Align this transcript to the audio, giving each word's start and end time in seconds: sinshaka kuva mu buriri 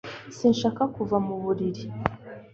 sinshaka 0.37 0.83
kuva 0.95 1.17
mu 1.25 1.35
buriri 1.43 1.83